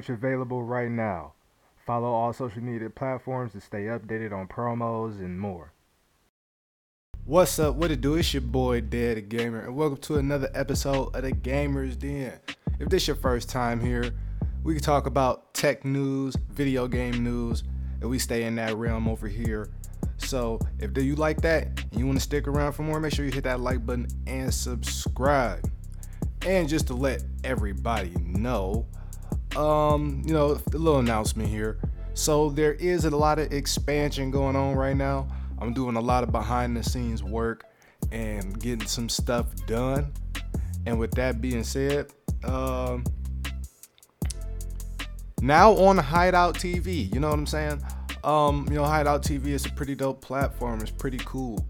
[0.00, 1.34] Merch available right now.
[1.84, 5.74] Follow all social media platforms to stay updated on promos and more.
[7.26, 7.74] What's up?
[7.74, 8.14] What it do?
[8.14, 12.32] It's your boy Dead Gamer, and welcome to another episode of the Gamers Den.
[12.78, 14.14] If this your first time here,
[14.64, 17.62] we can talk about tech news, video game news,
[18.00, 19.68] and we stay in that realm over here.
[20.16, 23.26] So if you like that and you want to stick around for more, make sure
[23.26, 25.70] you hit that like button and subscribe.
[26.46, 28.86] And just to let everybody know,
[29.56, 31.78] um, you know, a little announcement here.
[32.14, 35.28] So there is a lot of expansion going on right now.
[35.58, 37.64] I'm doing a lot of behind the scenes work
[38.12, 40.12] and getting some stuff done.
[40.86, 42.12] And with that being said,
[42.44, 43.04] um,
[45.40, 47.82] now on Hideout TV, you know what I'm saying?
[48.24, 50.80] Um, you know, Hideout TV is a pretty dope platform.
[50.80, 51.66] It's pretty cool.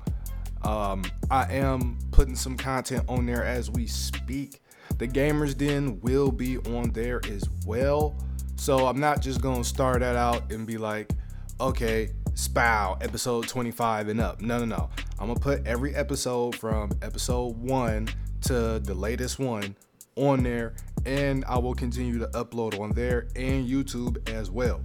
[0.62, 4.60] Um, I am putting some content on there as we speak.
[5.00, 8.14] The Gamers Den will be on there as well.
[8.56, 11.10] So I'm not just gonna start that out and be like,
[11.58, 14.42] okay, spow, episode 25 and up.
[14.42, 14.90] No, no, no.
[15.18, 18.08] I'm gonna put every episode from episode one
[18.42, 19.74] to the latest one
[20.16, 20.74] on there,
[21.06, 24.82] and I will continue to upload on there and YouTube as well.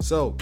[0.00, 0.36] So,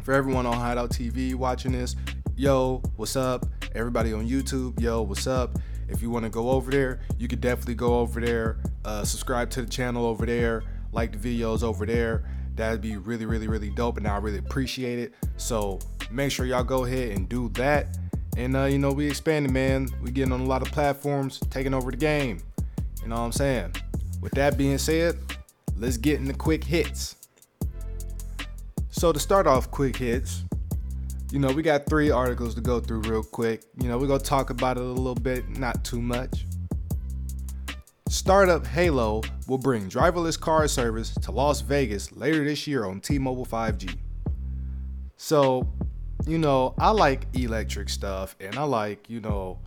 [0.00, 1.96] for everyone on Hideout TV watching this,
[2.34, 3.44] yo, what's up?
[3.74, 5.58] Everybody on YouTube, yo, what's up?
[5.88, 9.50] If you want to go over there, you could definitely go over there, uh, subscribe
[9.50, 12.24] to the channel over there, like the videos over there.
[12.56, 15.14] That'd be really, really, really dope, and I really appreciate it.
[15.36, 15.78] So
[16.10, 17.98] make sure y'all go ahead and do that.
[18.36, 19.88] And uh, you know, we expanding, man.
[20.02, 22.40] We getting on a lot of platforms, taking over the game.
[23.02, 23.74] You know what I'm saying?
[24.20, 25.18] With that being said,
[25.76, 27.16] let's get into quick hits.
[28.90, 30.45] So to start off quick hits,
[31.32, 33.62] you know, we got three articles to go through real quick.
[33.80, 36.46] You know, we're going to talk about it a little bit, not too much.
[38.08, 43.44] Startup Halo will bring driverless car service to Las Vegas later this year on T-Mobile
[43.44, 43.96] 5G.
[45.16, 45.68] So,
[46.26, 49.58] you know, I like electric stuff and I like, you know,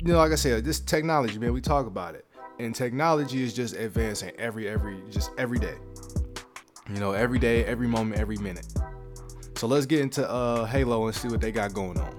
[0.00, 2.26] you know, like I said, this technology, man, we talk about it.
[2.58, 5.76] And technology is just advancing every every just every day.
[6.92, 8.66] You know, every day, every moment, every minute.
[9.62, 12.12] So let's get into uh, Halo and see what they got going on.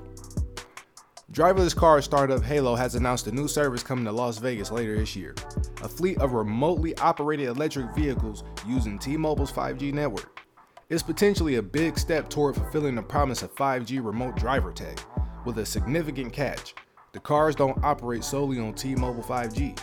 [1.34, 5.14] Driverless car startup Halo has announced a new service coming to Las Vegas later this
[5.14, 5.36] year.
[5.82, 10.40] A fleet of remotely operated electric vehicles using T-Mobile's 5G network.
[10.90, 14.98] It's potentially a big step toward fulfilling the promise of 5G remote driver tech,
[15.46, 16.74] with a significant catch.
[17.12, 19.78] The cars don't operate solely on T-Mobile 5G.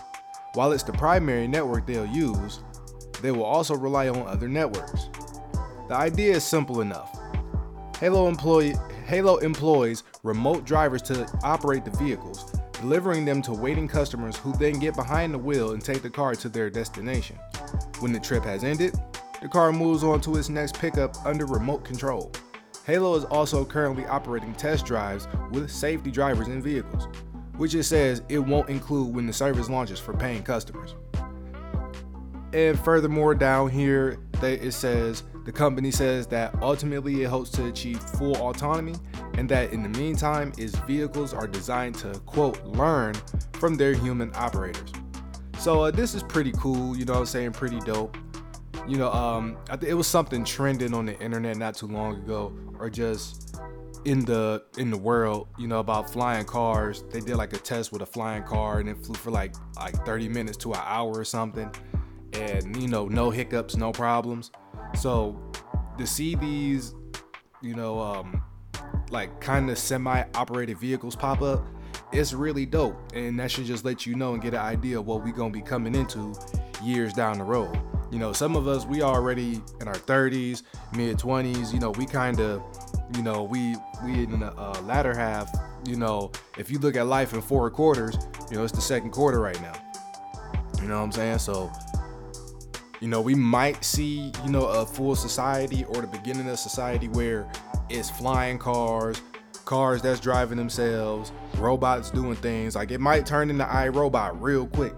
[0.55, 2.63] While it's the primary network they'll use,
[3.21, 5.11] they will also rely on other networks.
[5.89, 7.21] The idea is simple enough.
[8.01, 8.73] Halo, employ-
[9.05, 12.51] Halo employs remote drivers to operate the vehicles,
[12.81, 16.35] delivering them to waiting customers who then get behind the wheel and take the car
[16.35, 17.37] to their destination.
[17.99, 18.95] When the trip has ended,
[19.43, 22.33] the car moves on to its next pickup under remote control.
[22.87, 27.07] Halo is also currently operating test drives with safety drivers in vehicles,
[27.59, 30.95] which it says it won't include when the service launches for paying customers.
[32.55, 38.01] And furthermore, down here, it says the company says that ultimately it hopes to achieve
[38.01, 38.95] full autonomy
[39.35, 43.17] and that in the meantime, its vehicles are designed to quote learn
[43.55, 44.93] from their human operators.
[45.59, 47.51] So uh, this is pretty cool, you know what I'm saying?
[47.51, 48.17] Pretty dope.
[48.87, 52.89] You know, um, it was something trending on the internet not too long ago, or
[52.89, 53.61] just
[54.05, 57.03] in the in the world, you know, about flying cars.
[57.11, 59.97] They did like a test with a flying car and it flew for like like
[60.07, 61.75] 30 minutes to an hour or something
[62.33, 64.51] and you know no hiccups no problems
[64.95, 65.41] so
[65.99, 66.95] to see these
[67.63, 68.43] you know um
[69.11, 71.65] like kind of semi operated vehicles pop up
[72.13, 72.97] it's really dope.
[73.15, 75.53] And that should just let you know and get an idea of what we're gonna
[75.53, 76.35] be coming into
[76.83, 77.79] years down the road.
[78.11, 80.63] You know some of us we already in our 30s
[80.97, 82.61] mid 20s you know we kind of
[83.15, 85.49] you know we we in the uh, latter half
[85.87, 88.19] you know if you look at life in four quarters
[88.51, 89.75] you know it's the second quarter right now.
[90.83, 91.39] You know what i'm saying?
[91.39, 91.71] So
[93.01, 97.09] you know, we might see, you know, a full society or the beginning of society
[97.09, 97.51] where
[97.89, 99.21] it's flying cars,
[99.65, 102.77] cars that's driving themselves, robots doing things.
[102.77, 104.93] Like it might turn into iRobot real quick.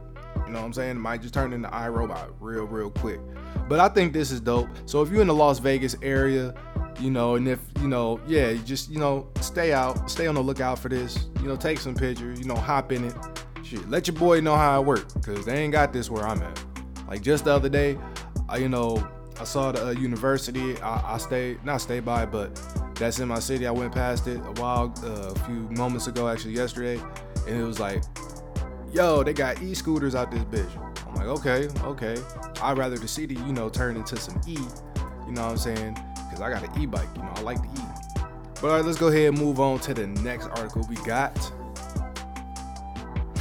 [0.46, 0.96] You know what I'm saying?
[0.96, 3.20] It might just turn into iRobot real, real quick.
[3.68, 4.68] But I think this is dope.
[4.86, 6.54] So if you're in the Las Vegas area,
[7.00, 10.42] you know, and if, you know, yeah, just, you know, stay out, stay on the
[10.42, 11.28] lookout for this.
[11.40, 13.14] You know, take some pictures, you know, hop in it.
[13.62, 16.42] Shit, let your boy know how it works, because they ain't got this where I'm
[16.42, 16.71] at.
[17.12, 17.98] Like just the other day,
[18.48, 19.06] I, you know,
[19.38, 20.80] I saw the uh, university.
[20.80, 22.54] I, I stayed, not stay by, but
[22.94, 23.66] that's in my city.
[23.66, 26.98] I went past it a while, uh, a few moments ago, actually yesterday,
[27.46, 28.02] and it was like,
[28.94, 31.06] yo, they got e-scooters out this bitch.
[31.06, 32.16] I'm like, okay, okay.
[32.62, 34.56] I'd rather the CD, you know, turn into some E.
[35.26, 35.98] You know what I'm saying?
[36.14, 37.08] Because I got an e-bike.
[37.14, 37.84] You know, I like the E.
[38.54, 41.36] But all right, let's go ahead and move on to the next article we got.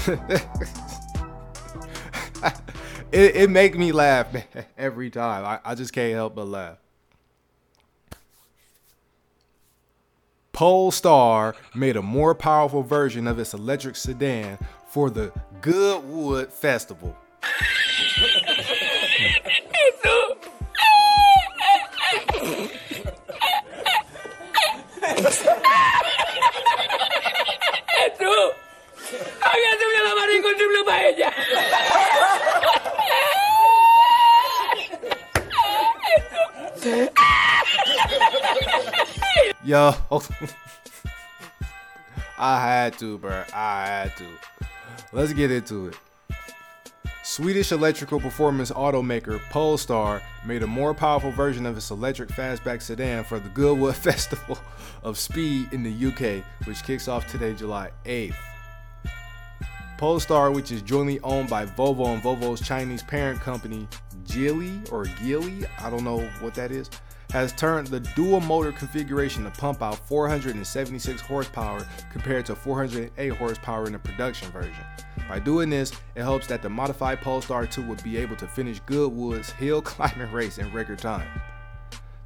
[3.12, 4.28] it, it make me laugh
[4.78, 5.46] every time.
[5.46, 6.78] I, I just can't help but laugh.
[10.54, 15.32] Polestar made a more powerful version of its electric sedan for the
[15.62, 17.16] Goodwood Festival.
[39.64, 39.94] Yo.
[42.38, 43.44] I had to, bro.
[43.54, 44.26] I had to.
[45.14, 45.96] Let's get into it.
[47.24, 53.24] Swedish electrical performance automaker Polestar made a more powerful version of its electric fastback sedan
[53.24, 54.58] for the Goodwood Festival
[55.04, 58.51] of Speed in the UK, which kicks off today, July 8th.
[60.02, 63.88] Polestar, which is jointly owned by Volvo and Volvo's Chinese parent company,
[64.24, 66.90] Geely or Geely, I don't know what that is,
[67.30, 73.86] has turned the dual motor configuration to pump out 476 horsepower compared to 408 horsepower
[73.86, 74.84] in the production version.
[75.30, 78.80] By doing this, it hopes that the modified Polestar 2 will be able to finish
[78.88, 81.30] Goodwood's hill climbing race in record time.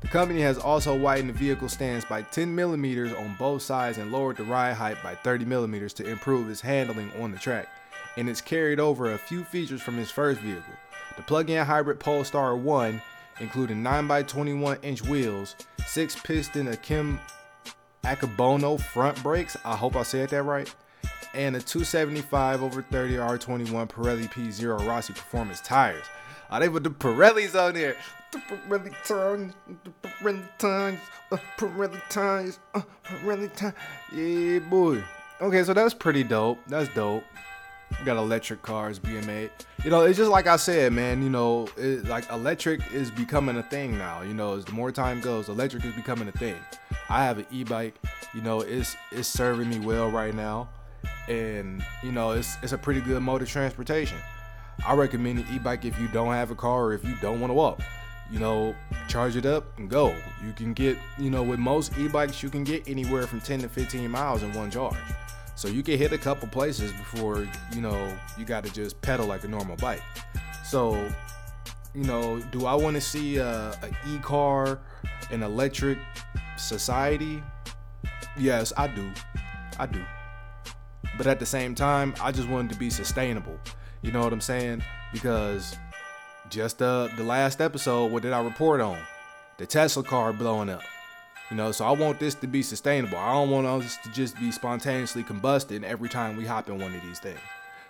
[0.05, 4.11] The company has also widened the vehicle stance by 10 millimeters on both sides and
[4.11, 7.67] lowered the ride height by 30 millimeters to improve its handling on the track,
[8.15, 10.75] and it's carried over a few features from its first vehicle.
[11.17, 13.01] The plug-in hybrid Polestar 1
[13.39, 15.55] including 9x21 inch wheels,
[15.87, 17.19] 6 piston Akim
[18.03, 20.71] Akebono front brakes, I hope I said that right,
[21.33, 26.05] and a 275 over 30 R21 Pirelli P0 Rossi Performance tires.
[26.51, 27.97] Oh, they put the Pirellis on there.
[32.09, 33.73] Tires, uh, Pirelli tires.
[34.13, 35.03] Yeah, boy.
[35.41, 36.59] Okay, so that's pretty dope.
[36.67, 37.23] That's dope.
[37.99, 39.51] We got electric cars being made.
[39.83, 41.21] You know, it's just like I said, man.
[41.21, 44.21] You know, it, like electric is becoming a thing now.
[44.21, 46.55] You know, as the more time goes, electric is becoming a thing.
[47.09, 47.95] I have an e-bike.
[48.33, 50.67] You know, it's it's serving me well right now,
[51.27, 54.17] and you know, it's it's a pretty good mode of transportation.
[54.85, 57.49] I recommend an e-bike if you don't have a car or if you don't want
[57.51, 57.81] to walk.
[58.31, 58.75] You know,
[59.07, 60.15] charge it up and go.
[60.43, 63.69] You can get, you know, with most e-bikes, you can get anywhere from 10 to
[63.69, 64.95] 15 miles in one charge.
[65.55, 69.25] So you can hit a couple places before you know you got to just pedal
[69.25, 70.03] like a normal bike.
[70.65, 70.95] So,
[71.93, 74.79] you know, do I want to see a, a e-car,
[75.31, 75.97] an electric
[76.57, 77.41] society?
[78.37, 79.09] Yes, I do.
[79.79, 80.03] I do.
[81.17, 83.57] But at the same time, I just want it to be sustainable.
[84.01, 84.83] You know what I'm saying?
[85.13, 85.77] Because
[86.55, 88.97] just uh, the last episode, what did I report on?
[89.57, 90.83] The Tesla car blowing up.
[91.51, 93.17] You know, so I want this to be sustainable.
[93.17, 96.95] I don't want us to just be spontaneously combusting every time we hop in one
[96.95, 97.39] of these things.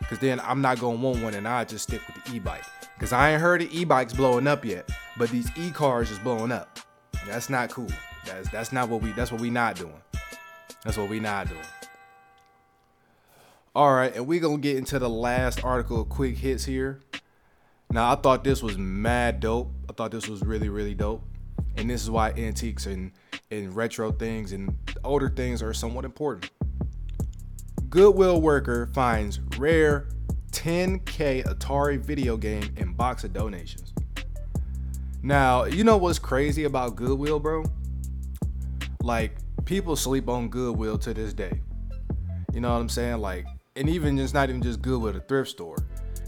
[0.10, 2.64] Cause then I'm not gonna want one and I just stick with the e-bike.
[3.00, 6.80] Cause I ain't heard of e-bikes blowing up yet, but these e-cars is blowing up.
[7.28, 7.88] That's not cool.
[8.26, 10.02] That's that's not what we that's what we not doing.
[10.84, 11.62] That's what we not doing.
[13.76, 17.00] All right, and we gonna get into the last article of quick hits here.
[17.96, 19.72] Now I thought this was mad dope.
[19.90, 21.24] I thought this was really really dope,
[21.78, 23.14] and this is why antiques and
[23.52, 26.52] and retro things and older things are somewhat important.
[27.90, 30.10] Goodwill worker finds rare
[30.52, 33.94] 10K Atari video game in box of donations.
[35.24, 37.64] Now, you know what's crazy about Goodwill, bro?
[39.02, 41.62] Like, people sleep on Goodwill to this day.
[42.54, 43.20] You know what I'm saying?
[43.20, 43.46] Like,
[43.78, 45.78] and even it's not even just Goodwill, a thrift store.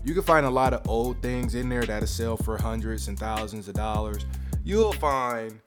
[0.08, 3.20] You can find a lot of old things in there that'll sell for hundreds and
[3.20, 4.26] thousands of dollars.
[4.64, 5.60] You'll find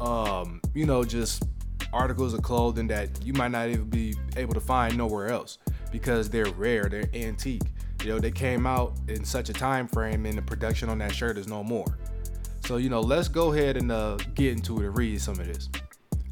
[0.00, 1.44] um, you know, just
[1.92, 5.58] articles of clothing that you might not even be able to find nowhere else
[5.92, 7.62] because they're rare, they're antique.
[8.02, 11.14] You know, they came out in such a time frame and the production on that
[11.14, 11.86] shirt is no more.
[12.64, 15.46] So, you know, let's go ahead and uh, get into it and read some of
[15.46, 15.68] this.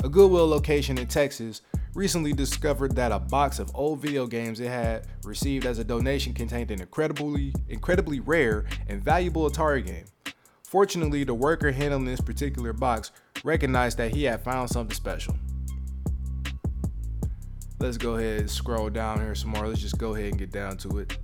[0.02, 1.62] A Goodwill location in Texas
[1.94, 6.34] recently discovered that a box of old video games it had received as a donation
[6.34, 10.04] contained an incredibly incredibly rare and valuable Atari game.
[10.66, 13.12] Fortunately, the worker handling this particular box
[13.44, 15.36] recognized that he had found something special.
[17.78, 19.68] Let's go ahead and scroll down here some more.
[19.68, 21.18] Let's just go ahead and get down to it.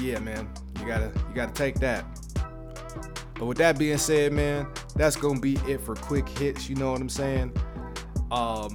[0.00, 0.48] Yeah, man.
[0.78, 2.04] You gotta you gotta take that.
[3.34, 6.68] But with that being said, man, that's gonna be it for quick hits.
[6.68, 7.52] You know what I'm saying?
[8.30, 8.72] Um,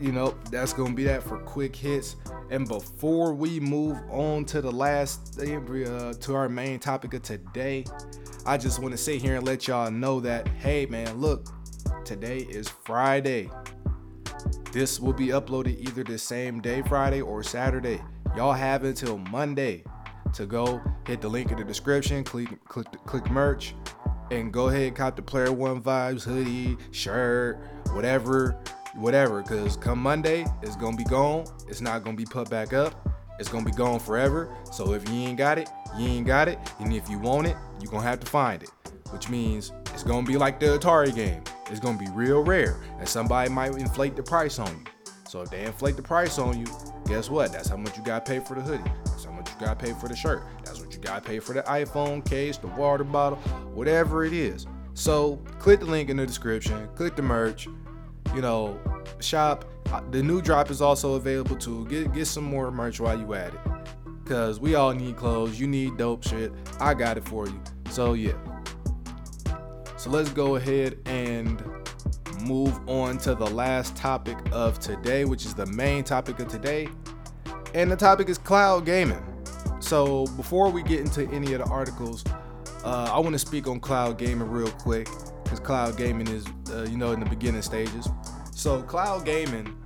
[0.00, 2.16] you know that's gonna be that for quick hits.
[2.50, 7.84] And before we move on to the last, uh, to our main topic of today,
[8.44, 11.46] I just want to sit here and let y'all know that, hey man, look,
[12.04, 13.50] today is Friday.
[14.72, 18.00] This will be uploaded either the same day, Friday or Saturday.
[18.36, 19.84] Y'all have until Monday
[20.32, 23.74] to go hit the link in the description, click click click merch,
[24.30, 27.58] and go ahead and cop the Player One Vibes hoodie, shirt,
[27.92, 28.58] whatever
[28.94, 31.44] whatever, because come Monday, it's gonna be gone.
[31.68, 32.94] It's not gonna be put back up.
[33.38, 34.54] It's gonna be gone forever.
[34.70, 36.58] So if you ain't got it, you ain't got it.
[36.78, 38.70] And if you want it, you're gonna have to find it.
[39.10, 41.42] Which means it's gonna be like the Atari game.
[41.70, 42.76] It's gonna be real rare.
[42.98, 44.84] And somebody might inflate the price on you.
[45.28, 46.66] So if they inflate the price on you,
[47.06, 47.52] guess what?
[47.52, 48.90] That's how much you gotta pay for the hoodie.
[49.06, 50.42] That's how much you gotta pay for the shirt.
[50.64, 53.38] That's what you gotta pay for the iPhone case, the water bottle,
[53.74, 54.66] whatever it is.
[54.94, 57.66] So click the link in the description, click the merch,
[58.34, 58.80] you know,
[59.20, 59.64] shop.
[59.92, 61.86] Uh, the new drop is also available too.
[61.86, 63.60] Get get some more merch while you at it.
[64.24, 65.58] Cause we all need clothes.
[65.60, 66.52] You need dope shit.
[66.80, 67.60] I got it for you.
[67.90, 68.32] So yeah.
[69.96, 71.62] So let's go ahead and
[72.42, 76.88] move on to the last topic of today, which is the main topic of today.
[77.74, 79.22] And the topic is cloud gaming.
[79.80, 82.24] So before we get into any of the articles,
[82.84, 85.08] uh, I want to speak on cloud gaming real quick
[85.44, 88.08] because cloud gaming is, uh, you know, in the beginning stages.
[88.62, 89.76] So cloud gaming,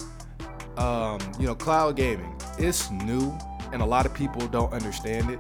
[0.77, 3.33] um, you know, cloud gaming, it's new,
[3.73, 5.39] and a lot of people don't understand it.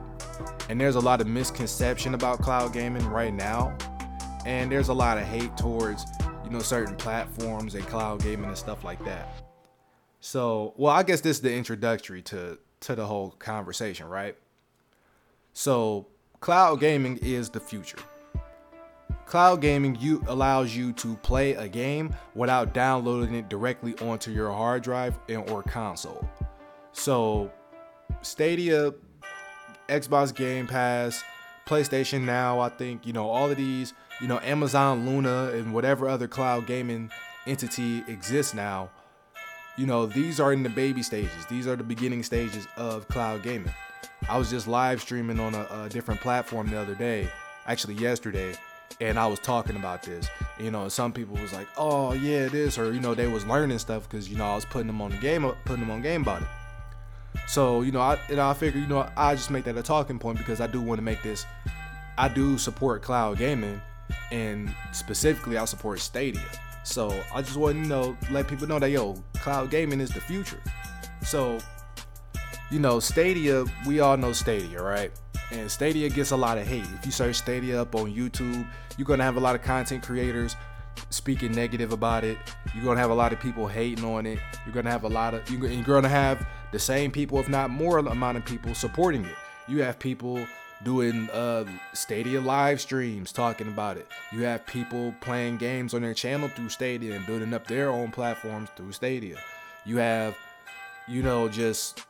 [0.71, 3.77] And there's a lot of misconception about cloud gaming right now,
[4.47, 6.07] and there's a lot of hate towards,
[6.45, 9.29] you know, certain platforms and cloud gaming and stuff like that.
[10.21, 14.35] So, well, I guess this is the introductory to to the whole conversation, right?
[15.53, 16.07] So,
[16.41, 17.99] cloud gaming is the future.
[19.27, 24.53] Cloud gaming you allows you to play a game without downloading it directly onto your
[24.53, 26.29] hard drive and or console.
[26.93, 27.51] So
[28.23, 28.95] Stadia,
[29.89, 31.25] Xbox Game Pass,
[31.67, 36.09] PlayStation Now, I think, you know, all of these, you know, Amazon Luna and whatever
[36.09, 37.11] other cloud gaming
[37.49, 38.91] entity exists now,
[39.77, 41.45] you know, these are in the baby stages.
[41.51, 43.73] These are the beginning stages of cloud gaming.
[44.29, 47.29] I was just live streaming on a, a different platform the other day,
[47.67, 48.55] actually yesterday,
[49.01, 50.29] and I was talking about this.
[50.59, 53.79] You know, some people was like, "Oh yeah, this," or you know, they was learning
[53.79, 56.23] stuff because you know I was putting them on the game, putting them on game
[56.23, 56.49] about it.
[57.47, 60.19] So you know, I and I figure you know I just make that a talking
[60.19, 61.45] point because I do want to make this.
[62.19, 63.81] I do support cloud gaming,
[64.33, 66.43] and specifically I support Stadia.
[66.85, 70.11] So I just want to you know let people know that yo, cloud gaming is
[70.11, 70.63] the future.
[71.23, 71.59] So
[72.71, 75.13] you know, Stadia, we all know Stadia, right?
[75.53, 76.87] And Stadia gets a lot of hate.
[76.99, 80.57] If you search Stadia up on YouTube, you're gonna have a lot of content creators
[81.11, 82.39] speaking negative about it.
[82.75, 84.39] You're gonna have a lot of people hating on it.
[84.65, 87.99] You're gonna have a lot of you're gonna have the same people, if not more
[87.99, 89.35] amount of people supporting it.
[89.69, 90.47] You have people,
[90.83, 94.09] doing uh, Stadia live streams talking about it.
[94.33, 98.11] You have people playing games on their channel through Stadia and building up their own
[98.11, 99.39] platforms through Stadia.
[99.85, 100.37] You have,
[101.09, 102.05] you know, just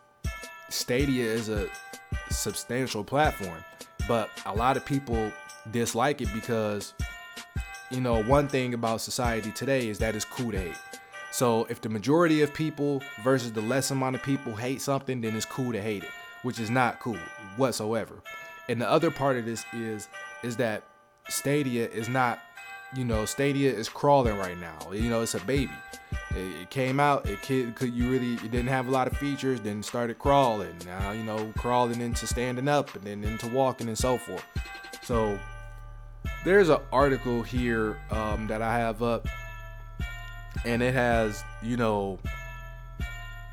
[0.68, 1.68] Stadia is a
[2.30, 3.64] substantial platform,
[4.08, 5.32] but a lot of people
[5.70, 6.94] dislike it because,
[7.90, 10.78] you know, one thing about society today is that it's cool to hate.
[11.30, 15.37] So if the majority of people versus the less amount of people hate something, then
[15.37, 16.11] it's cool to hate it,
[16.42, 17.18] which is not cool
[17.56, 18.14] whatsoever.
[18.68, 20.08] And the other part of this is
[20.42, 20.82] is that
[21.28, 22.38] Stadia is not,
[22.94, 24.92] you know, Stadia is crawling right now.
[24.92, 25.73] You know, it's a baby.
[26.37, 29.61] It, it came out, it could you really it didn't have a lot of features,
[29.61, 30.76] then started crawling.
[30.85, 34.45] Now, you know, crawling into standing up and then into walking and so forth.
[35.02, 35.38] So
[36.45, 39.26] there's an article here um, that I have up,
[40.64, 42.19] and it has, you know,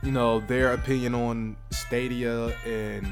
[0.01, 3.07] you know, their opinion on Stadia and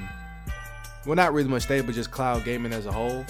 [1.06, 3.26] well, not really much Stadia, but just cloud gaming as a whole.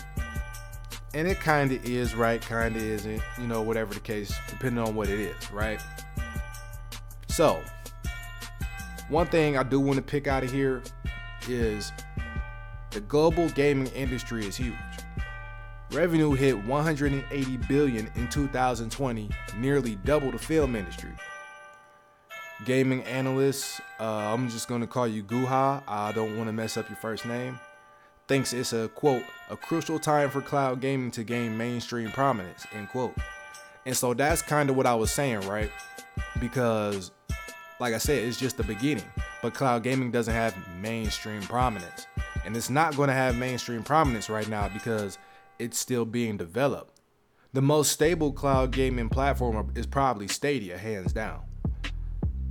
[1.13, 4.83] And it kind of is right, kind of isn't, you know, whatever the case, depending
[4.83, 5.81] on what it is, right?
[7.31, 7.61] So,
[9.07, 10.83] one thing I do want to pick out of here
[11.47, 11.93] is
[12.89, 14.75] the global gaming industry is huge.
[15.93, 21.11] Revenue hit 180 billion in 2020, nearly double the film industry.
[22.65, 25.81] Gaming analyst, uh, I'm just gonna call you Guha.
[25.87, 27.57] I don't want to mess up your first name.
[28.27, 32.67] Thinks it's a quote a crucial time for cloud gaming to gain mainstream prominence.
[32.73, 33.15] End quote.
[33.85, 35.71] And so that's kind of what I was saying, right?
[36.39, 37.11] Because,
[37.81, 39.03] like I said, it's just the beginning.
[39.41, 42.05] But cloud gaming doesn't have mainstream prominence,
[42.45, 45.17] and it's not going to have mainstream prominence right now because
[45.57, 47.01] it's still being developed.
[47.53, 51.41] The most stable cloud gaming platform is probably Stadia, hands down.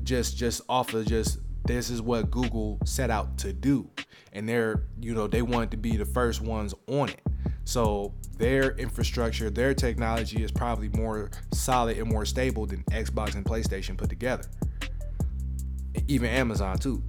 [0.02, 3.88] Just just off of just this is what Google set out to do.
[4.32, 7.20] And they're, you know, they wanted to be the first ones on it.
[7.64, 13.44] So their infrastructure, their technology is probably more solid and more stable than Xbox and
[13.44, 14.44] PlayStation put together.
[16.08, 17.02] Even Amazon too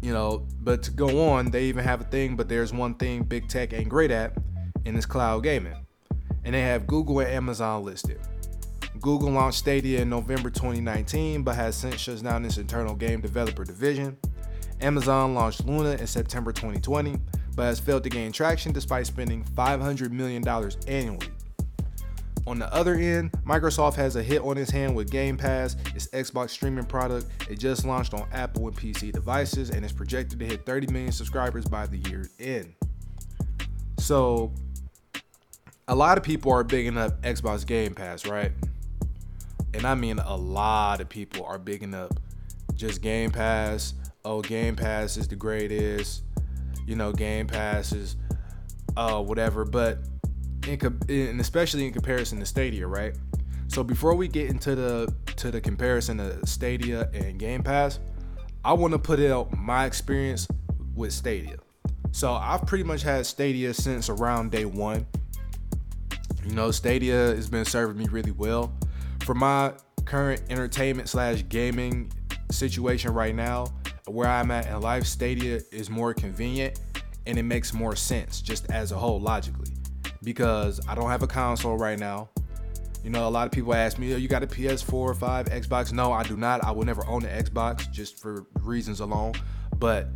[0.00, 3.22] you know but to go on they even have a thing but there's one thing
[3.22, 4.36] big tech ain't great at
[4.84, 5.74] and it's cloud gaming.
[6.44, 8.20] And they have Google and Amazon listed.
[9.00, 13.64] Google launched Stadia in November 2019, but has since shut down its internal game developer
[13.64, 14.16] division.
[14.80, 17.16] Amazon launched Luna in September 2020,
[17.54, 20.46] but has failed to gain traction despite spending $500 million
[20.88, 21.28] annually.
[22.46, 26.08] On the other end, Microsoft has a hit on its hand with Game Pass, its
[26.08, 27.26] Xbox streaming product.
[27.48, 31.12] It just launched on Apple and PC devices and is projected to hit 30 million
[31.12, 32.74] subscribers by the year's end.
[33.98, 34.52] So,
[35.86, 38.52] a lot of people are bigging up Xbox Game Pass, right?
[39.74, 42.12] And I mean a lot of people are bigging up
[42.74, 43.94] just Game Pass.
[44.24, 46.22] Oh, Game Pass is the greatest.
[46.86, 48.16] You know, Game Pass is
[48.96, 49.98] uh whatever, but
[50.66, 53.14] in, in especially in comparison to Stadia, right?
[53.68, 57.98] So before we get into the to the comparison of Stadia and Game Pass,
[58.64, 60.46] I want to put out my experience
[60.94, 61.56] with Stadia.
[62.10, 65.06] So I've pretty much had Stadia since around day one.
[66.44, 68.72] You know, Stadia has been serving me really well.
[69.22, 69.72] For my
[70.04, 72.12] current entertainment slash gaming
[72.50, 73.66] situation right now,
[74.06, 76.80] where I'm at in life, Stadia is more convenient
[77.26, 79.72] and it makes more sense just as a whole logically.
[80.22, 82.28] Because I don't have a console right now.
[83.02, 85.46] You know, a lot of people ask me, oh, you got a PS4 or 5,
[85.46, 85.92] Xbox?
[85.92, 86.64] No, I do not.
[86.64, 89.34] I will never own an Xbox just for reasons alone.
[89.76, 90.08] But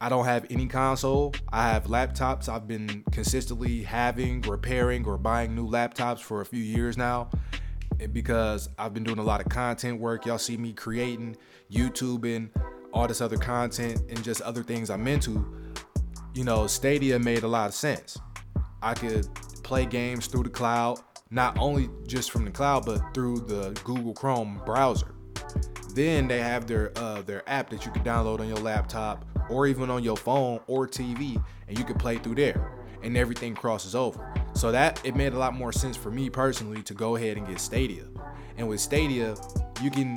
[0.00, 1.34] I don't have any console.
[1.52, 6.62] I have laptops I've been consistently having, repairing, or buying new laptops for a few
[6.62, 7.30] years now
[8.12, 10.26] because I've been doing a lot of content work.
[10.26, 11.36] Y'all see me creating,
[11.70, 12.48] YouTubing,
[12.92, 15.46] all this other content, and just other things I'm into.
[16.34, 18.18] You know, Stadia made a lot of sense.
[18.82, 19.26] I could
[19.62, 24.12] play games through the cloud, not only just from the cloud, but through the Google
[24.12, 25.14] Chrome browser.
[25.94, 29.66] Then they have their uh, their app that you can download on your laptop or
[29.66, 33.94] even on your phone or TV, and you can play through there, and everything crosses
[33.94, 34.34] over.
[34.54, 37.46] So that it made a lot more sense for me personally to go ahead and
[37.46, 38.04] get Stadia.
[38.56, 39.36] And with Stadia,
[39.82, 40.16] you can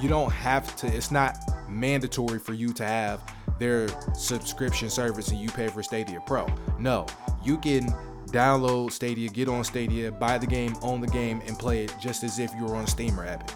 [0.00, 0.86] you don't have to.
[0.86, 1.36] It's not
[1.68, 3.20] mandatory for you to have
[3.58, 6.46] their subscription service and you pay for Stadia Pro.
[6.78, 7.06] No,
[7.44, 7.86] you can
[8.26, 12.24] download Stadia, get on Stadia, buy the game, own the game, and play it just
[12.24, 13.54] as if you were on Steam or Epic.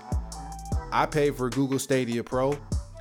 [0.92, 2.59] I pay for Google Stadia Pro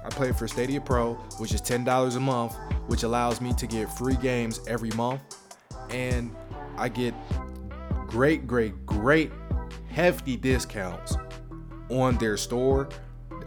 [0.08, 2.56] I play for Stadia Pro, which is $10 a month,
[2.88, 5.22] which allows me to get free games every month.
[5.90, 6.34] And
[6.78, 7.14] I get
[8.08, 9.34] great, great, great
[9.90, 11.18] hefty discounts
[11.90, 12.88] on their store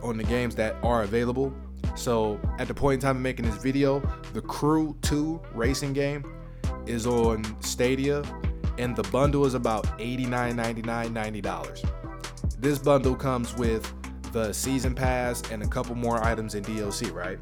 [0.03, 1.51] on the games that are available.
[1.95, 4.01] So at the point in time of making this video,
[4.35, 6.31] the Crew 2 racing game
[6.91, 8.23] is on Stadia,
[8.77, 10.83] and the bundle is about $89.99,
[11.43, 11.91] $90.
[12.59, 13.91] This bundle comes with
[14.33, 17.39] the season pass and a couple more items in DLC, right?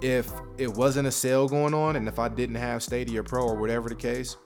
[0.00, 3.56] If it wasn't a sale going on, and if I didn't have Stadia Pro or
[3.56, 4.36] whatever the case,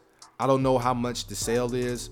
[0.41, 2.11] I don't know how much the sale is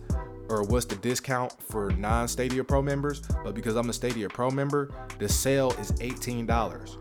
[0.48, 4.50] or what's the discount for non Stadia Pro members, but because I'm a Stadia Pro
[4.50, 6.96] member, the sale is $18.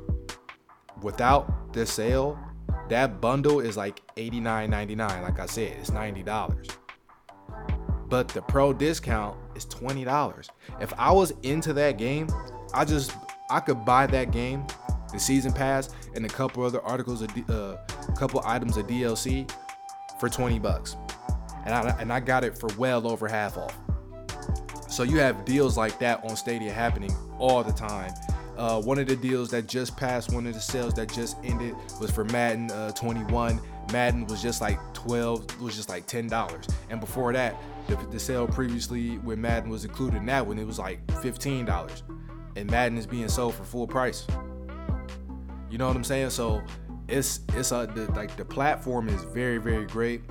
[1.01, 2.39] Without the sale,
[2.89, 4.97] that bundle is like $89.99.
[5.21, 6.75] Like I said, it's $90.
[8.07, 10.49] But the pro discount is $20.
[10.79, 12.27] If I was into that game,
[12.73, 13.13] I just
[13.49, 14.65] I could buy that game,
[15.11, 17.77] the season pass, and a couple other articles, a uh,
[18.15, 19.51] couple items of DLC
[20.19, 20.95] for 20 bucks
[21.65, 23.75] and I, and I got it for well over half off.
[24.87, 28.13] So you have deals like that on Stadia happening all the time.
[28.57, 31.75] Uh, one of the deals that just passed, one of the sales that just ended
[31.99, 33.59] was for Madden uh, 21.
[33.91, 36.73] Madden was just like 12, was just like $10.
[36.89, 37.55] And before that,
[37.87, 42.01] the, the sale previously when Madden was included in that one, it was like $15.
[42.55, 44.25] And Madden is being sold for full price.
[45.69, 46.29] You know what I'm saying?
[46.29, 46.63] So
[47.07, 50.21] it's it's a the, like the platform is very very great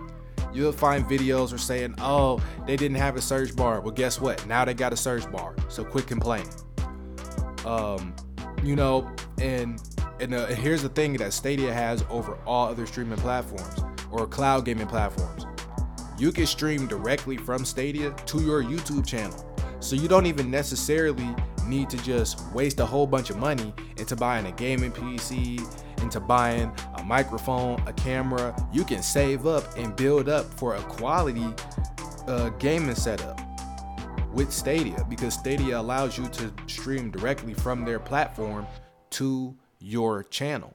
[0.54, 3.80] you'll find videos are saying, oh, they didn't have a search bar.
[3.80, 4.46] Well, guess what?
[4.46, 5.54] Now they got a search bar.
[5.68, 6.52] So quit complaining.
[7.64, 8.14] Um,
[8.62, 9.82] you know, and
[10.20, 13.80] and, uh, here's the thing that Stadia has over all other streaming platforms
[14.12, 15.44] or cloud gaming platforms.
[16.18, 19.44] You can stream directly from Stadia to your YouTube channel.
[19.80, 21.28] So you don't even necessarily
[21.66, 25.60] need to just waste a whole bunch of money into buying a gaming PC
[26.04, 30.82] into buying a microphone, a camera, you can save up and build up for a
[30.82, 31.46] quality
[32.28, 33.40] uh, gaming setup
[34.34, 38.66] with Stadia because Stadia allows you to stream directly from their platform
[39.10, 40.74] to your channel.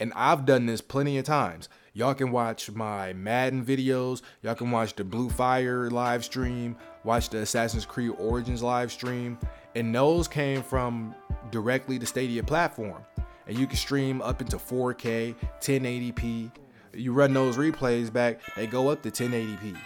[0.00, 1.68] And I've done this plenty of times.
[1.92, 4.22] Y'all can watch my Madden videos.
[4.42, 9.38] Y'all can watch the Blue Fire live stream, watch the Assassin's Creed Origins live stream.
[9.74, 11.14] And those came from
[11.50, 13.04] directly the Stadia platform
[13.46, 16.50] and you can stream up into 4K, 1080p.
[16.94, 19.76] You run those replays back, they go up to 1080p.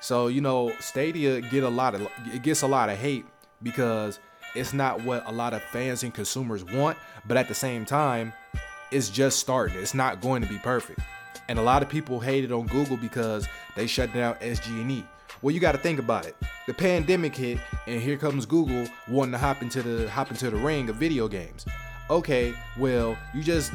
[0.00, 3.26] So you know, Stadia get a lot of it gets a lot of hate
[3.62, 4.18] because
[4.54, 8.32] it's not what a lot of fans and consumers want, but at the same time,
[8.90, 9.78] it's just starting.
[9.78, 11.00] It's not going to be perfect.
[11.48, 15.04] And a lot of people hated on Google because they shut down SG&E.
[15.40, 16.36] Well, you got to think about it.
[16.66, 20.56] The pandemic hit, and here comes Google wanting to hop into the hop into the
[20.56, 21.64] ring of video games
[22.10, 23.72] okay, well, you just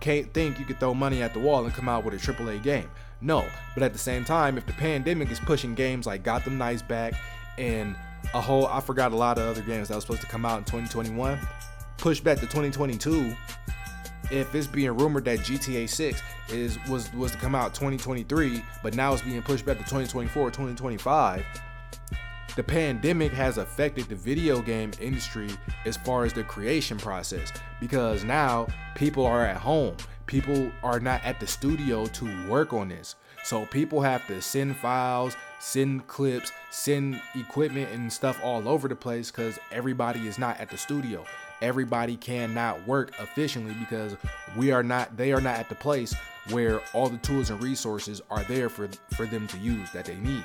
[0.00, 2.62] can't think you could throw money at the wall and come out with a AAA
[2.62, 2.88] game.
[3.20, 6.82] No, but at the same time, if the pandemic is pushing games like Gotham Knights
[6.82, 7.14] back
[7.56, 7.96] and
[8.34, 10.58] a whole, I forgot a lot of other games that was supposed to come out
[10.58, 11.38] in 2021,
[11.96, 13.34] push back to 2022.
[14.30, 18.94] If it's being rumored that GTA 6 is was was to come out 2023, but
[18.94, 21.44] now it's being pushed back to 2024, 2025,
[22.58, 25.48] the pandemic has affected the video game industry
[25.86, 29.96] as far as the creation process because now people are at home.
[30.28, 33.16] People are not at the studio to work on this.
[33.44, 38.94] So people have to send files, send clips, send equipment and stuff all over the
[38.94, 41.24] place because everybody is not at the studio.
[41.62, 44.16] Everybody cannot work efficiently because
[44.54, 46.14] we are not they are not at the place
[46.50, 50.16] where all the tools and resources are there for for them to use that they
[50.16, 50.44] need.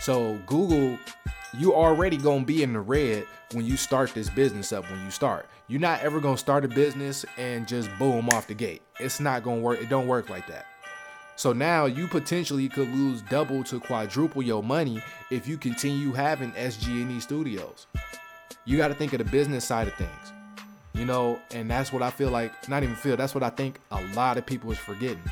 [0.00, 0.96] So Google,
[1.58, 4.88] you already gonna be in the red when you start this business up.
[4.90, 8.54] When you start, you're not ever gonna start a business and just boom off the
[8.54, 8.82] gate.
[9.00, 9.80] It's not gonna work.
[9.80, 10.66] It don't work like that.
[11.36, 16.50] So now you potentially could lose double to quadruple your money if you continue having
[16.52, 17.86] SG&E studios.
[18.64, 20.32] You got to think of the business side of things.
[20.94, 23.80] You know, and that's what I feel like, not even feel, that's what I think
[23.90, 25.22] a lot of people is forgetting.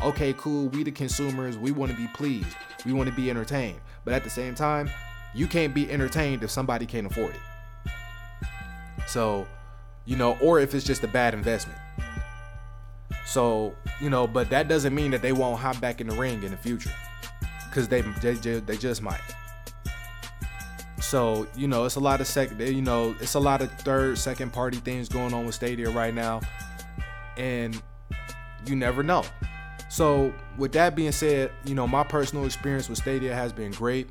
[0.00, 2.56] Okay, cool, we the consumers, we want to be pleased.
[2.86, 3.78] We want to be entertained.
[4.06, 4.90] But at the same time,
[5.34, 7.40] you can't be entertained if somebody can't afford it.
[9.06, 9.46] So,
[10.04, 11.78] you know, or if it's just a bad investment.
[13.26, 16.42] So, you know, but that doesn't mean that they won't hop back in the ring
[16.42, 16.92] in the future.
[17.72, 19.20] Cause they they, they just might.
[21.00, 24.18] So, you know, it's a lot of second, you know, it's a lot of third,
[24.18, 26.40] second party things going on with Stadia right now.
[27.36, 27.80] And
[28.66, 29.24] you never know.
[29.88, 34.08] So, with that being said, you know, my personal experience with Stadia has been great.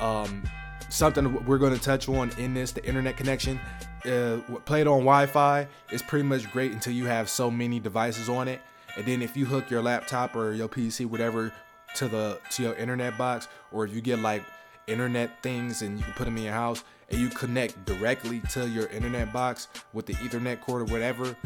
[0.00, 0.42] Um,
[0.88, 3.60] something we're going to touch on in this the internet connection.
[4.04, 8.28] Uh, played on Wi Fi is pretty much great until you have so many devices
[8.28, 8.60] on it.
[8.96, 11.52] And then if you hook your laptop or your PC, whatever,
[11.96, 14.44] to the to your internet box, or if you get like
[14.86, 18.68] internet things and you can put them in your house, and you connect directly to
[18.68, 21.36] your internet box with the Ethernet cord or whatever,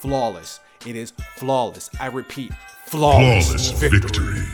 [0.00, 0.60] flawless.
[0.86, 1.90] It is flawless.
[2.00, 2.52] I repeat,
[2.86, 4.46] flawless, Flawless victory.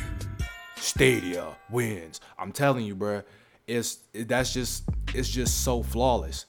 [0.77, 2.21] Stadia wins.
[2.39, 3.25] I'm telling you, bruh.
[3.67, 6.47] It's that's just it's just so flawless.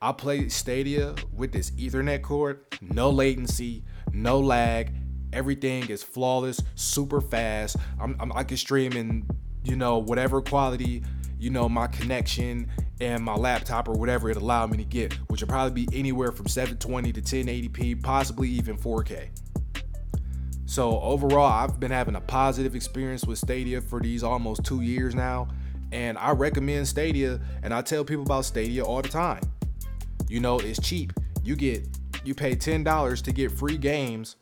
[0.00, 4.92] I play Stadia with this Ethernet cord, no latency, no lag.
[5.32, 7.76] Everything is flawless, super fast.
[8.00, 9.26] I'm, I'm I can stream in
[9.62, 11.02] you know whatever quality
[11.38, 12.68] you know my connection
[13.00, 16.32] and my laptop or whatever it allowed me to get, which will probably be anywhere
[16.32, 19.28] from 720 to 1080p, possibly even 4K.
[20.74, 25.14] So overall, I've been having a positive experience with Stadia for these almost two years
[25.14, 25.46] now,
[25.92, 29.40] and I recommend Stadia, and I tell people about Stadia all the time.
[30.26, 31.12] You know, it's cheap.
[31.44, 31.86] You get
[32.24, 34.34] you pay ten dollars to get free games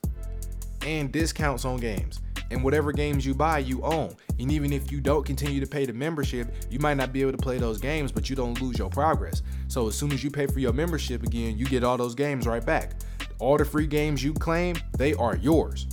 [0.86, 2.22] and discounts on games.
[2.50, 4.16] And whatever games you buy, you own.
[4.38, 7.32] And even if you don't continue to pay the membership, you might not be able
[7.32, 9.42] to play those games, but you don't lose your progress.
[9.68, 12.46] So as soon as you pay for your membership again, you get all those games
[12.46, 12.94] right back.
[13.38, 15.88] All the free games you claim, they are yours.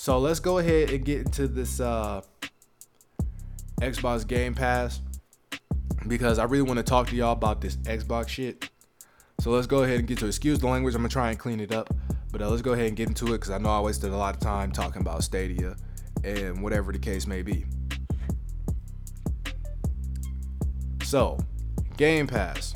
[0.00, 2.22] So let's go ahead and get into this uh,
[3.82, 5.02] Xbox Game Pass
[6.08, 8.70] because I really want to talk to y'all about this Xbox shit.
[9.40, 10.26] So let's go ahead and get to.
[10.26, 11.92] Excuse the language, I'm gonna try and clean it up,
[12.32, 14.16] but uh, let's go ahead and get into it because I know I wasted a
[14.16, 15.76] lot of time talking about Stadia
[16.24, 17.66] and whatever the case may be.
[21.02, 21.38] So,
[21.98, 22.74] Game Pass.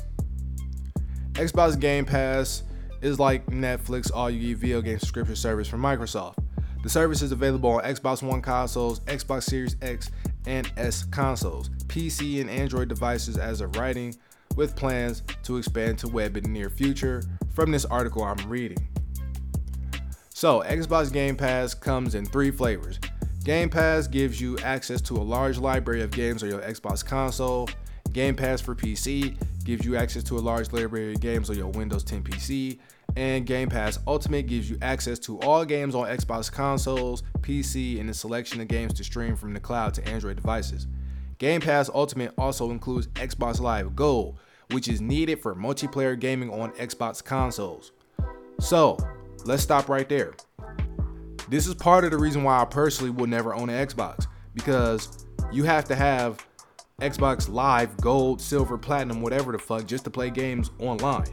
[1.31, 2.61] Xbox Game Pass
[3.01, 6.44] is like Netflix all you get video game subscription service from Microsoft.
[6.85, 10.11] The service is available on Xbox One consoles, Xbox Series X
[10.45, 14.15] and S consoles, PC and Android devices as of writing,
[14.55, 17.23] with plans to expand to web in the near future,
[17.55, 18.87] from this article I'm reading.
[20.29, 22.99] So, Xbox Game Pass comes in three flavors.
[23.43, 27.67] Game Pass gives you access to a large library of games on your Xbox console.
[28.13, 31.69] Game Pass for PC gives you access to a large library of games on your
[31.69, 32.77] Windows 10 PC
[33.15, 38.09] and Game Pass Ultimate gives you access to all games on Xbox consoles, PC, and
[38.09, 40.87] a selection of games to stream from the cloud to Android devices.
[41.37, 44.37] Game Pass Ultimate also includes Xbox Live Gold,
[44.71, 47.91] which is needed for multiplayer gaming on Xbox consoles.
[48.59, 48.97] So,
[49.45, 50.33] let's stop right there.
[51.49, 55.25] This is part of the reason why I personally will never own an Xbox because
[55.51, 56.45] you have to have
[57.01, 61.27] Xbox Live Gold, Silver, Platinum, whatever the fuck, just to play games online.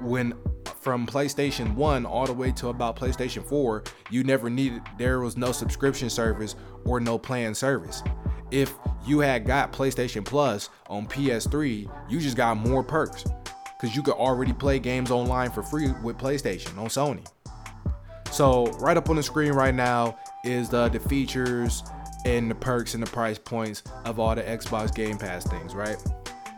[0.00, 0.34] When
[0.82, 5.36] from PlayStation 1 all the way to about PlayStation 4, you never needed, there was
[5.36, 8.02] no subscription service or no plan service.
[8.50, 8.74] If
[9.06, 13.24] you had got PlayStation Plus on PS3, you just got more perks
[13.80, 17.26] because you could already play games online for free with PlayStation on Sony.
[18.32, 21.84] So, right up on the screen right now is the, the features
[22.24, 25.96] and the perks and the price points of all the Xbox Game Pass things, right?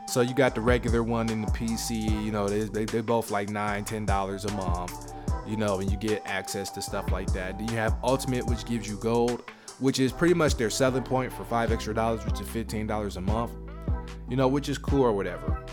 [0.07, 3.31] So you got the regular one in the PC, you know, they, they, they both
[3.31, 5.13] like nine, ten dollars a month,
[5.47, 7.59] you know, and you get access to stuff like that.
[7.59, 9.43] Then you have Ultimate, which gives you gold,
[9.81, 13.17] which is pretty much their selling point for five extra dollars, which is fifteen dollars
[13.17, 13.53] a month,
[14.29, 15.65] you know, which is cool or whatever.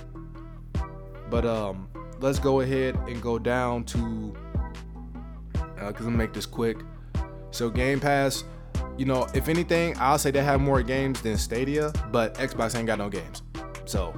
[1.30, 1.88] But um,
[2.20, 4.36] let's go ahead and go down to
[5.54, 6.78] because uh, I'm gonna make this quick.
[7.52, 8.44] So Game Pass,
[8.98, 12.88] you know, if anything, I'll say they have more games than Stadia, but Xbox ain't
[12.88, 13.42] got no games.
[13.86, 14.16] So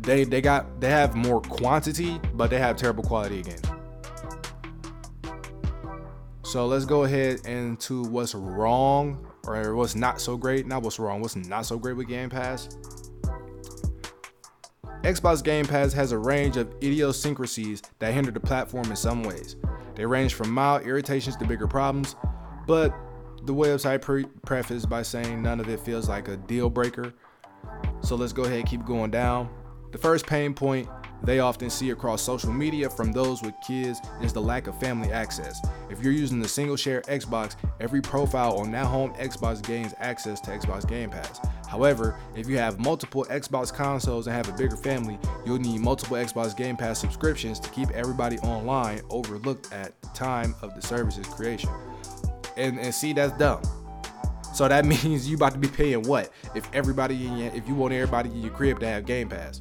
[0.00, 3.60] they they got they have more quantity, but they have terrible quality again.
[6.42, 10.66] So let's go ahead into what's wrong or what's not so great.
[10.66, 12.68] Not what's wrong, what's not so great with Game Pass.
[15.02, 19.56] Xbox Game Pass has a range of idiosyncrasies that hinder the platform in some ways.
[19.94, 22.16] They range from mild irritations to bigger problems,
[22.66, 22.94] but
[23.44, 27.14] the website pre- prefaced by saying none of it feels like a deal breaker.
[28.02, 29.48] So let's go ahead and keep going down.
[29.92, 30.88] The first pain point
[31.22, 35.12] they often see across social media from those with kids is the lack of family
[35.12, 35.60] access.
[35.90, 40.40] If you're using the single share Xbox, every profile on that home Xbox gains access
[40.42, 41.40] to Xbox Game Pass.
[41.68, 46.16] However, if you have multiple Xbox consoles and have a bigger family, you'll need multiple
[46.16, 51.26] Xbox Game Pass subscriptions to keep everybody online overlooked at the time of the service's
[51.26, 51.70] creation.
[52.56, 53.62] And, and see, that's dumb.
[54.52, 56.32] So that means you about to be paying what?
[56.54, 59.60] If everybody in your, if you want everybody in your crib to have Game Pass,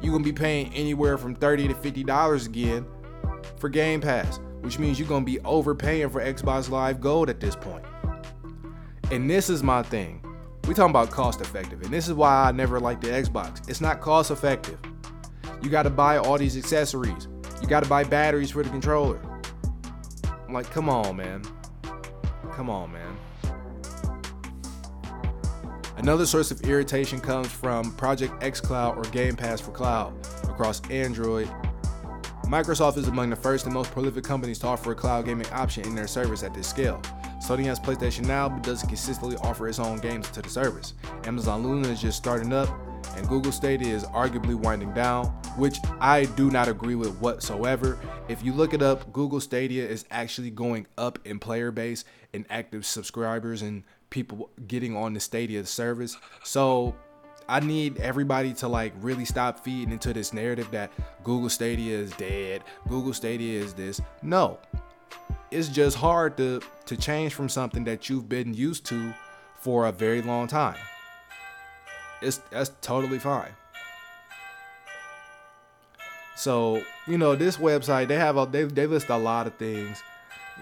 [0.00, 2.86] you're gonna be paying anywhere from 30 to 50 dollars again
[3.56, 7.54] for Game Pass, which means you're gonna be overpaying for Xbox Live Gold at this
[7.56, 7.84] point.
[9.10, 10.24] And this is my thing.
[10.68, 13.68] We talking about cost effective, and this is why I never liked the Xbox.
[13.68, 14.78] It's not cost effective.
[15.62, 17.26] You got to buy all these accessories.
[17.60, 19.20] You got to buy batteries for the controller.
[20.46, 21.42] I'm like, come on, man.
[22.52, 23.09] Come on, man.
[25.96, 31.50] Another source of irritation comes from Project xCloud or Game Pass for Cloud across Android.
[32.44, 35.84] Microsoft is among the first and most prolific companies to offer a cloud gaming option
[35.84, 37.00] in their service at this scale.
[37.46, 40.94] Sony has PlayStation Now but doesn't consistently offer its own games to the service.
[41.24, 42.68] Amazon Luna is just starting up,
[43.16, 45.26] and Google Stadia is arguably winding down,
[45.56, 47.98] which I do not agree with whatsoever.
[48.28, 52.46] If you look it up, Google Stadia is actually going up in player base and
[52.50, 56.16] active subscribers and people getting on the Stadia service.
[56.42, 56.94] So
[57.48, 60.92] I need everybody to like really stop feeding into this narrative that
[61.24, 64.00] Google Stadia is dead, Google Stadia is this.
[64.22, 64.58] No.
[65.50, 69.12] It's just hard to to change from something that you've been used to
[69.60, 70.78] for a very long time.
[72.22, 73.50] It's that's totally fine.
[76.36, 80.02] So, you know, this website they have a they, they list a lot of things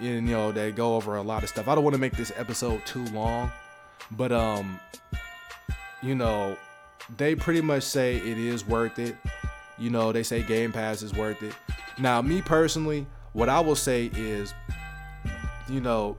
[0.01, 1.67] you know they go over a lot of stuff.
[1.67, 3.51] I don't want to make this episode too long
[4.11, 4.79] but um
[6.01, 6.57] you know
[7.17, 9.15] they pretty much say it is worth it.
[9.77, 11.55] You know they say game pass is worth it.
[11.97, 14.55] Now me personally what i will say is
[15.69, 16.17] you know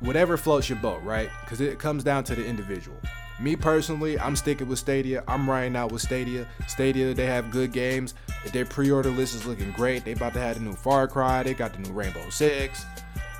[0.00, 1.30] whatever floats your boat right?
[1.42, 2.98] Because it comes down to the individual
[3.40, 7.72] me personally i'm sticking with stadia i'm riding out with stadia stadia they have good
[7.72, 8.14] games
[8.52, 10.04] their pre-order list is looking great.
[10.04, 11.42] They about to have the new Far Cry.
[11.42, 12.84] They got the new Rainbow Six.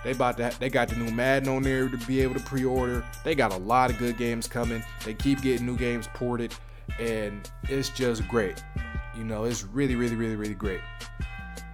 [0.05, 0.53] They about to.
[0.59, 3.05] They got the new Madden on there to be able to pre-order.
[3.25, 4.83] They got a lot of good games coming.
[5.05, 6.55] They keep getting new games ported,
[6.99, 8.63] and it's just great.
[9.17, 10.81] You know, it's really, really, really, really great.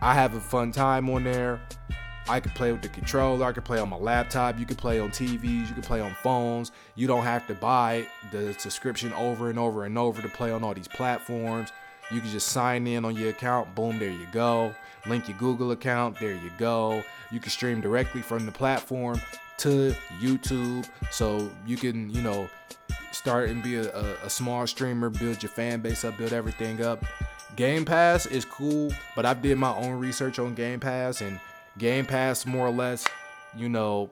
[0.00, 1.60] I have a fun time on there.
[2.28, 3.46] I can play with the controller.
[3.46, 4.58] I can play on my laptop.
[4.58, 5.68] You can play on TVs.
[5.68, 6.72] You can play on phones.
[6.96, 10.64] You don't have to buy the subscription over and over and over to play on
[10.64, 11.70] all these platforms.
[12.10, 13.74] You can just sign in on your account.
[13.74, 14.74] Boom, there you go.
[15.06, 16.18] Link your Google account.
[16.18, 17.04] There you go.
[17.30, 19.20] You can stream directly from the platform
[19.58, 20.88] to YouTube.
[21.10, 22.48] So you can, you know,
[23.12, 26.82] start and be a, a, a small streamer, build your fan base up, build everything
[26.82, 27.04] up.
[27.54, 31.40] Game Pass is cool, but I did my own research on Game Pass and
[31.78, 33.06] Game Pass more or less,
[33.56, 34.10] you know,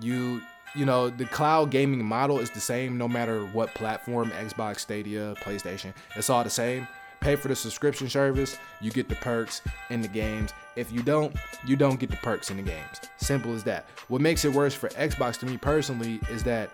[0.00, 0.40] you
[0.74, 5.34] you know, the cloud gaming model is the same no matter what platform, Xbox, Stadia,
[5.40, 5.94] PlayStation.
[6.16, 6.86] It's all the same.
[7.20, 10.52] Pay for the subscription service, you get the perks in the games.
[10.76, 11.34] If you don't,
[11.66, 13.00] you don't get the perks in the games.
[13.16, 13.86] Simple as that.
[14.08, 16.70] What makes it worse for Xbox to me personally is that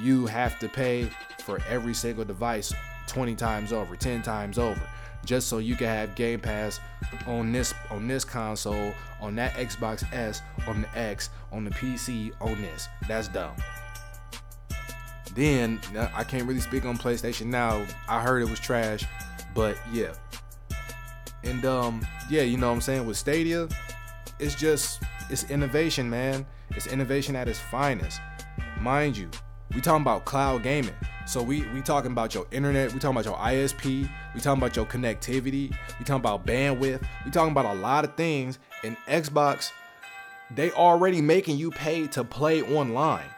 [0.00, 1.10] you have to pay
[1.44, 2.72] for every single device
[3.08, 4.80] 20 times over, 10 times over
[5.24, 6.80] just so you can have Game Pass
[7.26, 12.32] on this on this console, on that Xbox S, on the X, on the PC,
[12.40, 12.88] on this.
[13.08, 13.54] That's dumb.
[15.34, 15.80] Then
[16.14, 17.86] I can't really speak on PlayStation now.
[18.08, 19.04] I heard it was trash.
[19.54, 20.12] But yeah.
[21.44, 23.06] And um, yeah, you know what I'm saying?
[23.06, 23.68] With Stadia,
[24.38, 26.46] it's just it's innovation, man.
[26.70, 28.20] It's innovation at its finest.
[28.80, 29.30] Mind you,
[29.74, 30.94] we talking about cloud gaming.
[31.26, 34.74] So we we talking about your internet, we talking about your ISP, we talking about
[34.76, 38.58] your connectivity, we talking about bandwidth, we talking about a lot of things.
[38.82, 39.70] And Xbox,
[40.50, 43.28] they already making you pay to play online.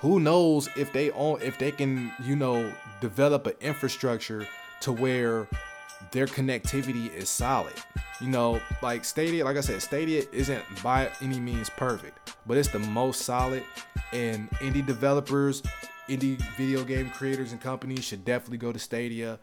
[0.00, 4.46] Who knows if they own if they can, you know, develop an infrastructure
[4.80, 5.48] to where
[6.12, 7.72] their connectivity is solid.
[8.20, 12.68] You know, like Stadia, like I said, Stadia isn't by any means perfect, but it's
[12.68, 13.64] the most solid.
[14.12, 15.62] And indie developers,
[16.08, 19.38] indie video game creators, and companies should definitely go to Stadia.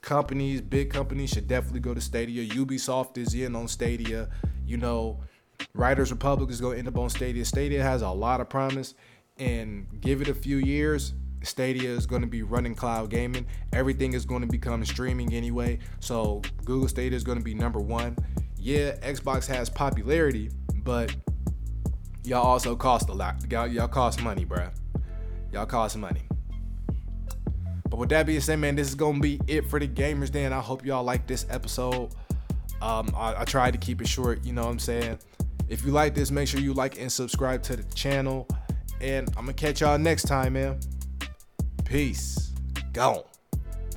[0.00, 2.48] Companies, big companies should definitely go to Stadia.
[2.54, 4.28] Ubisoft is in on Stadia.
[4.66, 5.20] You know,
[5.74, 7.44] Riders Republic is going to end up on Stadia.
[7.44, 8.94] Stadia has a lot of promise,
[9.38, 13.46] and give it a few years, Stadia is going to be running cloud gaming.
[13.72, 15.78] Everything is going to become streaming anyway.
[16.00, 18.16] So Google Stadia is going to be number one.
[18.56, 20.50] Yeah, Xbox has popularity,
[20.84, 21.14] but
[22.24, 23.36] y'all also cost a lot.
[23.50, 24.70] Y'all, y'all cost money, bruh.
[25.52, 26.22] Y'all cost money.
[27.90, 30.32] But with that being said, man, this is gonna be it for the gamers.
[30.32, 32.14] Then I hope y'all like this episode.
[32.80, 34.44] Um, I, I tried to keep it short.
[34.44, 35.18] You know what I'm saying?
[35.68, 38.48] If you like this, make sure you like and subscribe to the channel.
[39.00, 40.80] And I'm gonna catch y'all next time, man.
[41.84, 42.52] Peace.
[42.92, 43.22] Gone.